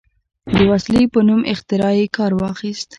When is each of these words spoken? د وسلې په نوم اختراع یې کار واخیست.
د 0.55 0.57
وسلې 0.71 1.03
په 1.13 1.19
نوم 1.27 1.41
اختراع 1.53 1.93
یې 1.99 2.07
کار 2.17 2.31
واخیست. 2.41 2.89